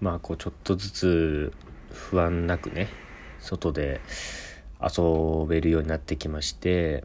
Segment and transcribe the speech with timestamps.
[0.00, 1.52] まあこうちょっとずつ
[1.90, 2.88] 不安なくね
[3.40, 4.00] 外で
[4.80, 7.04] 遊べるようになってきまして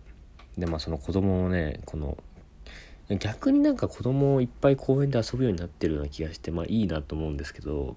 [0.57, 2.17] でまあその子供をねこの
[3.19, 7.95] 逆になんか子供をいっぱい公園で遊ぶようになってるような気がしてまあいいなと思うんですけど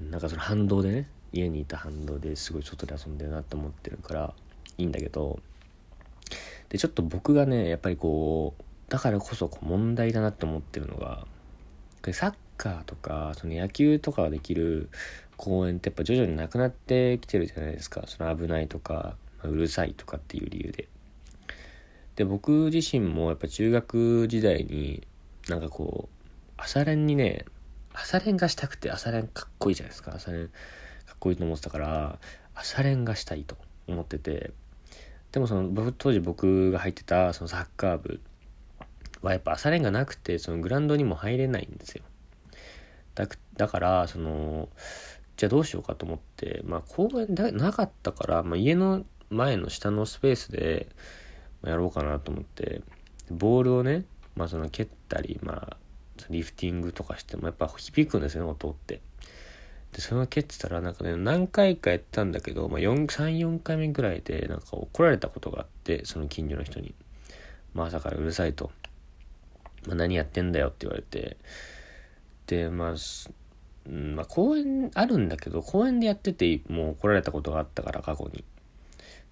[0.00, 4.34] なんかその反動でね家にいた反動ですごい外で遊んでるなと思ってるから
[4.78, 5.40] いいんだけど
[6.68, 11.26] でちょっと僕がねやっぱりこうだからこそこう問題だなって思ってるのが
[12.12, 14.88] サッカーとかその野球とかができる
[15.36, 18.04] 公園ってやっぱ徐々になくなってきてるじゃないですか。
[18.06, 20.88] その危ないとか、まあ、うるさいとかっていう理由で。
[22.16, 25.06] で僕自身もやっぱ中学時代に
[25.48, 27.44] なんかこう朝練にね
[27.92, 30.14] 朝練がしたくて朝練かっこいいじゃないですか。
[30.14, 30.52] 朝練か
[31.14, 32.18] っこいいと思ってたから
[32.54, 34.52] 朝練がしたいと思ってて。
[35.32, 38.20] でもその当時僕が入ってたそのサッカー部
[39.20, 42.04] はやっぱ朝練がなくてそのグラウンドにも入れないんですよ。
[43.16, 44.68] だだからその
[45.36, 50.88] じゃあどうしようかと思ってまあ公園だなかったから、まあ、家の前の下のスペースで
[51.64, 52.82] やろうかなと思って
[53.30, 54.04] ボールをね
[54.36, 55.76] まあその蹴ったりまあ
[56.30, 59.00] リフティングとかしてもやっぱ響くんですよね音って。
[59.92, 66.94] でその蹴ってたらなんかね何回かやったんだけど、まあ、34回目ぐらいでなんか怒られたことがあってその近所の人に。
[67.76, 68.70] まあ朝からうるさいと。
[69.86, 71.36] まあ、何やってんだよって言われて、
[72.70, 72.94] まあ、
[73.86, 78.44] うん、まあ、公園あるんだけど、公園でやってて、もう怒られたことがあったから、過去に。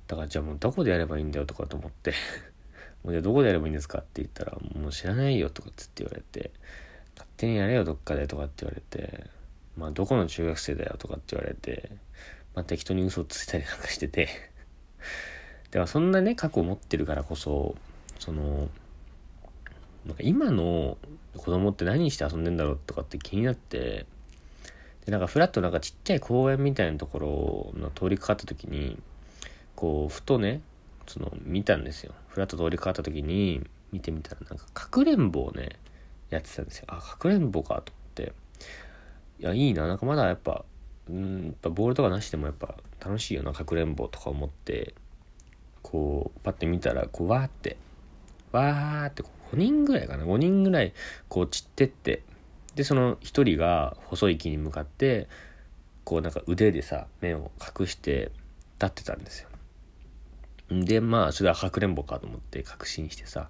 [0.07, 2.13] だから、じゃあもうどこでやればいいんだよとかと思って。
[3.03, 6.53] もうじゃあどこでやればいいんですかって言ったら、もう知らないよとかつって言われて、
[7.15, 9.27] 勝手にやれよどっかでとかって言われて、
[9.77, 11.91] まあどこの中学生だよとかって言われて、
[12.55, 14.29] まあ適当に嘘をついたりなんかしてて。
[15.71, 17.75] でもそんなね、過去を持ってるからこそ、
[18.19, 18.69] その、
[20.07, 20.99] なんか今の
[21.37, 24.07] 子供って何して遊んでんだろうとかって気になって
[25.07, 28.99] でなんかフラットなんかちっちゃい公園みたいなところの通りかかった時に
[29.77, 30.61] こうふとね
[31.07, 32.15] その見たんですよ。
[32.29, 35.77] フラット通りかかった時に見てみたらなんかかくれんぼをね
[36.31, 36.87] やってたんですよ。
[36.89, 38.33] あかくれんぼかと思って。
[39.41, 39.87] いやいいな。
[39.87, 40.65] なんかまだやっぱ
[41.11, 42.75] うんやっぱボールとかなしでもやっぱ
[43.05, 44.95] 楽しいよなかくれんぼとか思って。
[45.83, 47.77] こうパッて見たらこうわーって。
[48.53, 50.25] わーってこう5人ぐらいかな。
[50.25, 50.93] 5人ぐらい
[51.29, 52.23] こう散ってって。
[52.75, 55.29] でその1人が細い木に向かって
[56.03, 58.33] こうなんか腕でさ目を隠して
[58.81, 59.49] 立ってたんですよ。
[60.71, 63.49] でまあそれはかくれんぼかと思って確信してさ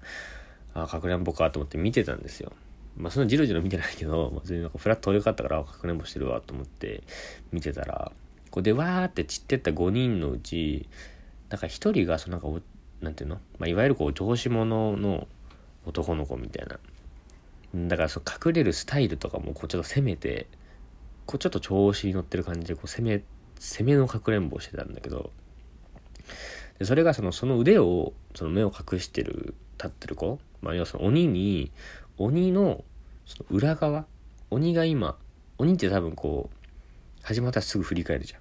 [0.75, 2.53] あかくれんぼかと思って見てたんですよ。
[2.97, 7.03] まあそのジロジロ見てないけど、まあ、全然なんかフラット通りかったからかくれんぼしてるわと思って
[7.51, 8.13] 見てたら
[8.51, 10.89] こうでわーって散ってった5人のうち
[11.49, 12.63] なんか1人がそのなんか
[13.01, 15.27] なんていうの、まあ、いわゆるこう上司者の
[15.87, 16.79] 男の子みたいな
[17.89, 20.47] だからそう隠れるスタイルとかもこうちょっと攻めて
[21.27, 23.23] こうちょっと調子に乗ってる感じでこう攻め
[23.59, 25.31] 攻めのかくれんぼをしてたんだけど
[26.79, 31.73] でそれがそのその腕をその目を隠してる立ってる子、まあ、要はその鬼に
[32.19, 32.85] 鬼の
[33.27, 34.07] その裏側
[34.51, 35.17] 鬼が今
[35.59, 36.57] 鬼って多分こう
[37.23, 38.41] 始まったらすぐ振り返るじゃん。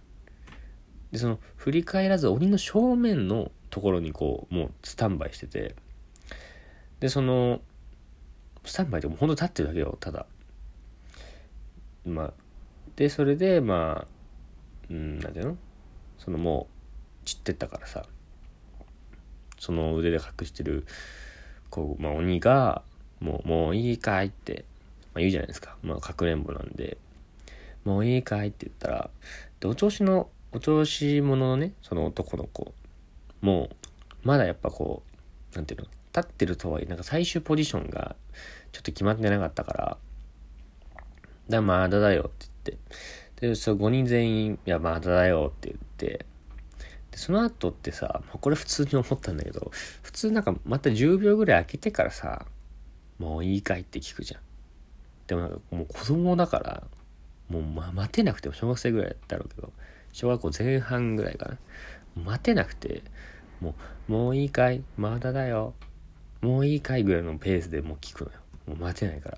[1.12, 5.76] でその振り返らず鬼の正面のところにこうもうスタンバイしてて
[7.04, 7.60] でその
[8.64, 10.26] スタンバイでもほんと立ってるだけよただ。
[12.06, 12.34] まあ
[12.96, 14.08] でそれでまあ
[14.90, 15.58] うん何ていうの？
[16.18, 16.70] そのも
[17.24, 18.06] う散ってったからさ。
[19.60, 20.86] その腕で隠してる
[21.70, 22.84] こう、まあ、鬼が
[23.20, 24.64] もう「もういいかい?」って、
[25.14, 25.76] まあ、言うじゃないですか。
[25.84, 26.98] まあかくれんぼなんで
[27.84, 29.10] 「もういいかい?」って言ったら
[29.60, 32.74] でお調子のお調子者のねその男の子。
[33.42, 33.76] もう
[34.24, 35.04] まだやっぱこ
[35.52, 35.88] う何ていうの？
[36.16, 38.16] 立ってるとはいえ、なんか最終ポジションが
[38.72, 39.98] ちょっと決まってなかったから、
[41.50, 42.80] だまだだよって言っ
[43.40, 46.26] て、で、そう5人全員、いや、まだだよって言って、
[47.12, 52.46] で、その後ってさ、これ普通に思ったんだけど、普通なんかまた10秒ぐらい空けてからさ、
[53.20, 54.42] もういいかいって聞くじゃん。
[55.28, 56.84] でもなんかもう子供だから、
[57.50, 59.72] もう、ま、待てなくても小学生ぐらいだろうけど、
[60.12, 61.58] 小学校前半ぐらいかな。
[62.24, 63.04] 待てなくて、
[63.60, 63.76] も
[64.10, 65.74] う、もういいかいまだだよ。
[66.44, 68.38] もういいかいぐらいのペースでもう聞くのよ。
[68.68, 69.38] もう待てないから。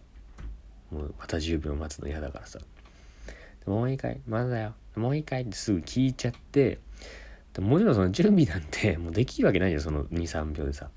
[0.92, 2.58] もうまた10秒待つの嫌だからさ。
[3.68, 4.74] もういいかいまだだよ。
[4.96, 6.80] もういいかいってすぐ聞いちゃって。
[7.60, 10.90] もちろんその準備なんて もうできるわけないじゃんその23秒でさ。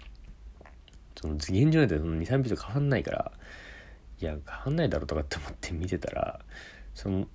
[1.21, 3.33] その現状なんてその23秒と変わんないから。
[4.21, 6.41] いや変わんないだろうとかって思って見てたら
[6.93, 7.29] その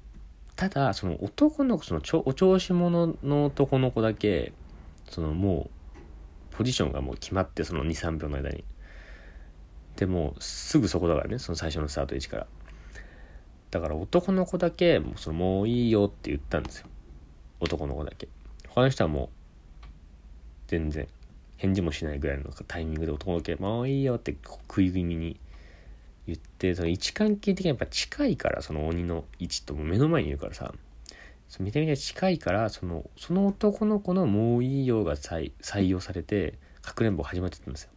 [0.58, 4.52] ただその男の子そのちょお調子者の男の子だけ
[5.10, 5.83] そのもう
[6.54, 8.64] ポジションがもう決まってその23秒の間に。
[9.96, 12.48] でもすぐそこだからねその最初のスタート位置から。
[13.72, 16.88] だから男の子だけもうそのもういいよって言ったんですよ。
[17.60, 18.28] 男の子だけ。
[18.68, 19.30] 他の人はもう
[20.68, 21.08] 全然
[21.58, 25.40] 返事もしないぐらいのタイミングで男の子だけもういいよって食い気味に
[26.28, 30.74] 言ってその位置関係的にやっぱ近いからその鬼の位置と目の前にいるからさ。
[31.60, 35.52] めちゃめちゃ近いからそのその男の子のもういいよが採
[35.88, 37.90] 用されてかくれんぼ始まっちゃったんですよ。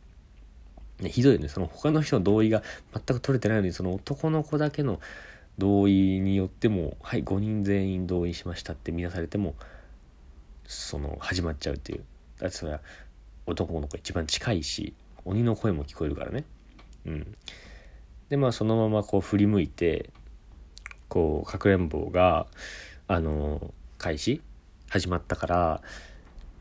[1.01, 1.49] ね、ひどいよね。
[1.49, 2.63] その他の人の同意が
[2.93, 5.01] 全く取れてないのにその男の子だけの
[5.59, 9.55] 同意によってもはい5人全員同意しましたって見なされても
[10.67, 12.05] その始まっちゃうっていう。
[12.39, 12.81] だってそれは
[13.47, 14.95] 男の子一番近いし
[15.25, 16.45] 鬼の声も聞こえるからね。
[17.07, 17.37] うん。
[18.29, 20.11] でまあそのままこう振り向いて
[21.09, 22.47] こうかくれんぼが
[23.09, 24.43] あの開始
[24.89, 25.83] 始まったから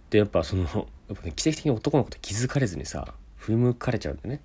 [0.09, 0.63] でやっぱその
[1.09, 4.42] やっぱ、ね、奇跡的に男の子って気づかれずにさ振り向かれちゃうんだよね。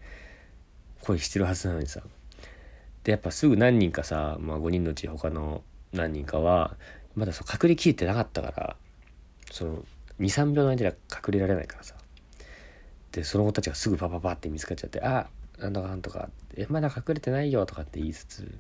[1.01, 2.03] 恋してるはずなのにさ。
[3.05, 5.63] でやっぱすぐ何人かさ、まあ、5人のうち他の
[5.93, 6.77] 何人かは
[7.15, 8.77] まだそう隠れきれてなかったから
[9.51, 9.85] その
[10.21, 11.95] 23秒の間では隠れられないからさ。
[13.13, 18.59] でその子たちがすぐパパパって見つかっちゃって「あなんとかなんとか」えまだ隠れてないよ」とかって言いつつ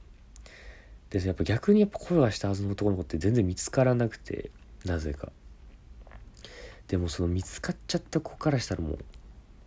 [1.11, 4.51] でやっぱ逆にやっぱ声がしたはずの男の子って全然見つからなくて
[4.85, 5.33] なぜか。
[6.87, 8.99] でもその見つかっちゃった子からしたらもう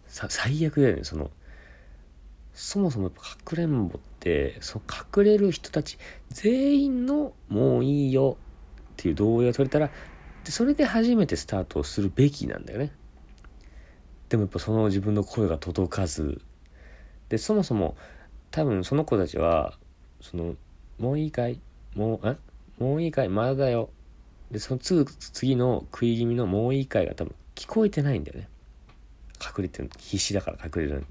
[0.08, 1.32] さ最悪だよねその。
[2.54, 4.86] そもそもやっぱかくれんぼってその
[5.18, 5.98] 隠れる人たち
[6.30, 8.38] 全員の「もういいよ」
[8.94, 9.90] っていう同意が取れたら
[10.44, 12.92] でそれで初めてスタートをするべきなんだよね。
[14.30, 16.42] でもやっぱその自分の声が届かず。
[17.30, 17.98] でそもそも
[18.52, 19.78] 多分その子たちは
[20.22, 20.56] その
[21.04, 21.60] 「もういいかい？
[21.96, 22.38] もうえ？
[22.82, 23.30] もういいかい？
[23.30, 23.90] まだだよ」
[24.52, 28.48] でその次の食い気味の「もういいかい」が多分聞こえてないんだよね。
[29.42, 31.06] 隠れてる必死だから隠れるのに。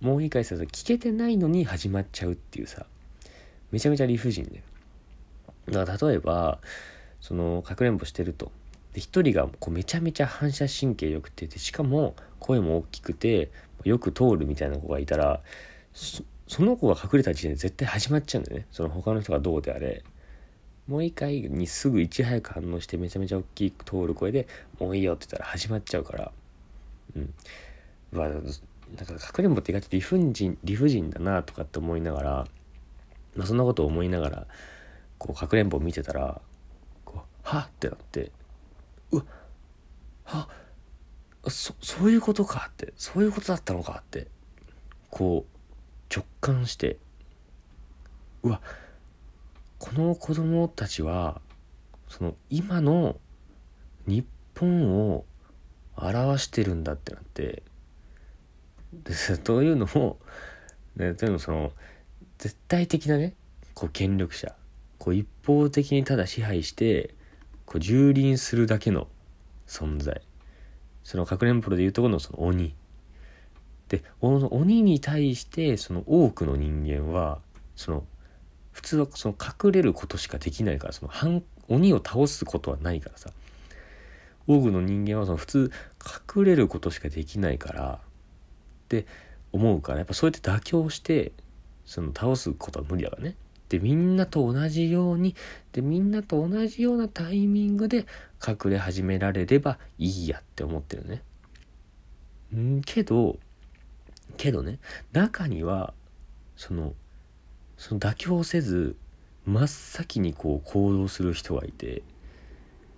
[0.00, 2.86] もういいかいすると聞けてないのに始まっちゃうっていうさ
[3.70, 6.58] めちゃめちゃ理不尽だよだから例えば
[7.20, 8.50] そのかくれんぼしてると。
[8.94, 13.50] で一人がこうめちゃめちゃ反射神経良くてでしかも声も大きくて
[13.84, 15.40] よく通るみたいな子がいたら
[16.48, 18.66] その子が隠れた時点で絶対始まっちゃうんだよね。
[18.70, 20.04] その他の人がどうであれ。
[20.86, 24.46] もう一回にすぐいち早く反応してめちゃめちゃ大きく通る声で
[24.78, 26.32] もういいよって言ったら始まっちゃうから。
[27.16, 27.34] うん。
[28.12, 32.30] うわなんかかくれんぼって意外と理不尽理不尽だなとかって思いながら、
[33.34, 34.46] まあ、そんなことを思いながら
[35.18, 36.40] こうかくれんぼを見てたら
[37.04, 38.30] こうはっってなって
[39.10, 39.24] うわ
[40.24, 40.48] は
[41.48, 44.28] そそういうことかってそういうことだったのかって
[45.10, 45.55] こう
[46.14, 46.98] 直感して
[48.42, 48.60] うわ
[49.78, 51.40] この子供たちは
[52.08, 53.16] その今の
[54.06, 54.24] 日
[54.58, 55.24] 本を
[55.96, 57.62] 表してるんだってなって
[58.92, 60.18] でというのも、
[60.96, 61.72] ね、というのもその
[62.38, 63.34] 絶対的なね
[63.74, 64.54] こう権力者
[64.98, 67.14] こう一方的にただ支配して
[67.64, 69.08] こう蹂躙するだけの
[69.66, 70.22] 存在。
[71.02, 72.74] そのかくれんぼでいうところのその鬼。
[73.88, 77.40] で鬼に対してその多くの人間は
[77.76, 78.04] その
[78.72, 83.30] 普通はその隠れることしかできないからその反鬼を倒すことはないからさ
[84.46, 85.72] 多くの人間はその普通
[86.36, 88.00] 隠れることしかできないから
[88.86, 89.06] って
[89.52, 91.32] 思うからやっぱそうやって妥協して
[91.84, 93.36] その倒すことは無理だからね。
[93.68, 95.34] でみんなと同じように
[95.72, 98.06] でみんなと同じようなタイミングで
[98.46, 101.22] 隠れ始められればいいやって思ってるね。
[102.54, 103.38] んけど
[104.46, 104.78] けどね
[105.12, 105.92] 中には
[106.56, 106.94] その
[107.76, 108.96] その妥協せず
[109.44, 112.02] 真っ先にこう行動する人がいて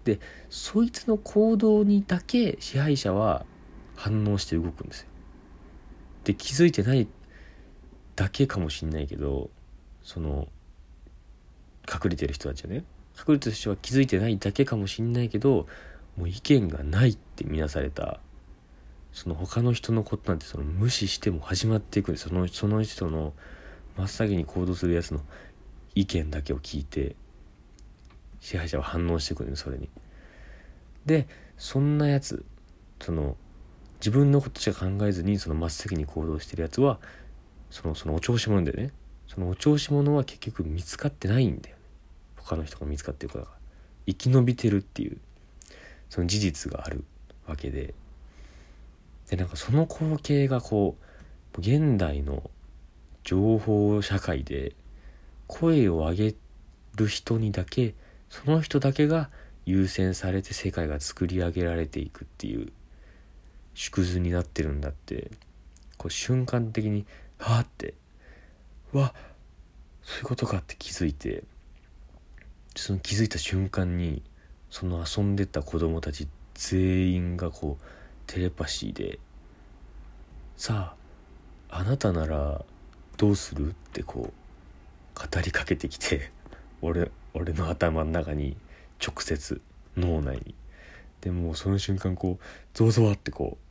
[0.04, 3.46] でそいつの行動にだけ支配者は
[3.96, 5.08] 反応して動くんですよ。
[6.24, 7.08] で気づいてない
[8.14, 9.50] だけかもしんないけど
[10.02, 10.48] その
[11.90, 12.84] 隠れてる人たちはね
[13.18, 15.66] 隠れてる人は気づいてないだけかもしんないけど
[16.16, 18.20] もう意見がないって見なされた
[19.12, 22.28] その他の人のことなんてその無視しても始まっていくんです。
[22.28, 23.32] そのその人の
[23.96, 25.20] 真っ先に行動するやつの
[25.94, 27.16] 意見だけを聞いて
[28.40, 29.88] 支配者は反応してくるねそれに。
[31.06, 32.44] でそんなやつ
[33.00, 33.36] その
[34.00, 37.00] 自分のことしか考えずにその真っ先に行動してるやつは
[37.70, 38.92] そのそのお調子者でね
[39.26, 41.82] そのお調子者は結局見つかってないんだよね。
[42.36, 43.46] 他の人が見つかってるから。
[44.06, 45.18] 生き延びてるっていう
[46.08, 47.04] その事実がある
[47.46, 47.94] わけで。
[49.30, 50.96] でなんかその光景がこ
[51.56, 52.50] う現代の
[53.24, 54.74] 情報社会で
[55.46, 56.34] 声を上げ
[56.96, 57.94] る人にだけ
[58.30, 59.30] その人だけが
[59.66, 62.72] 優先されて世界が作り上げられていくっていう
[63.74, 65.30] 縮図になってるんだって
[65.98, 67.06] こう瞬間的に
[67.38, 67.94] はあって
[68.92, 69.14] わ
[70.02, 71.44] そういうことかって気づいて
[72.76, 74.22] その気づいた瞬間に
[74.70, 77.97] その遊んでた子供たち全員がこう
[78.28, 79.18] テレパシーで
[80.56, 80.94] 「さ
[81.70, 82.64] ああなたなら
[83.16, 86.30] どうする?」ってこう語りかけてきて
[86.80, 88.56] 俺俺の頭の中に
[89.04, 89.60] 直接
[89.96, 90.54] 脳内に
[91.20, 92.44] でもその瞬間こう
[92.74, 93.68] ゾワゾワってこう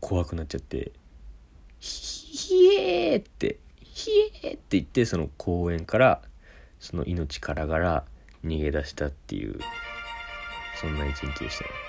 [0.00, 0.92] 怖くなっちゃって
[1.80, 4.10] 「ひえー!」って「ひ
[4.42, 6.22] えー!」って言ってその公園から
[6.80, 8.04] その命からがら
[8.44, 9.58] 逃げ出したっていう
[10.80, 11.85] そんな一日でしたね。